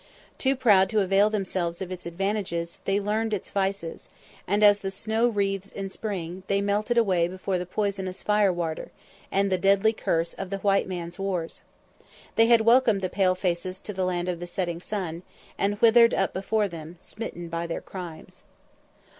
Too 0.39 0.55
proud 0.55 0.89
to 0.89 1.01
avail 1.01 1.29
themselves 1.29 1.79
of 1.79 1.91
its 1.91 2.07
advantages, 2.07 2.79
they 2.85 2.99
learned 2.99 3.35
its 3.35 3.51
vices, 3.51 4.09
and, 4.47 4.63
as 4.63 4.79
the 4.79 4.89
snow 4.89 5.27
wreaths 5.27 5.71
in 5.71 5.91
spring, 5.91 6.41
they 6.47 6.59
melted 6.59 6.97
away 6.97 7.27
before 7.27 7.59
the 7.59 7.67
poisonous 7.67 8.23
"fire 8.23 8.51
water," 8.51 8.89
and 9.31 9.51
the 9.51 9.59
deadly 9.59 9.93
curse 9.93 10.33
of 10.33 10.49
the 10.49 10.57
white 10.57 10.87
man's 10.87 11.19
wars. 11.19 11.61
They 12.35 12.47
had 12.47 12.61
welcomed 12.61 13.01
the 13.03 13.09
"pale 13.09 13.35
faces" 13.35 13.79
to 13.81 13.93
the 13.93 14.03
"land 14.05 14.27
of 14.27 14.39
the 14.39 14.47
setting 14.47 14.79
sun," 14.79 15.21
and 15.55 15.79
withered 15.81 16.15
up 16.15 16.33
before 16.33 16.67
them, 16.67 16.95
smitten 16.99 17.47
by 17.47 17.67
their 17.67 17.79
crimes. 17.81 18.41